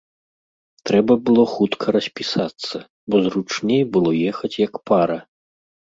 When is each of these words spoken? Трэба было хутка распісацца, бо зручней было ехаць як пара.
Трэба 0.89 1.17
было 1.27 1.43
хутка 1.53 1.85
распісацца, 1.97 2.75
бо 3.09 3.15
зручней 3.29 3.81
было 3.95 4.11
ехаць 4.35 4.57
як 4.67 4.73
пара. 4.91 5.17